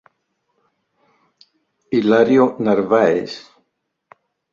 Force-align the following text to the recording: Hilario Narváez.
Hilario 1.91 2.55
Narváez. 2.65 3.29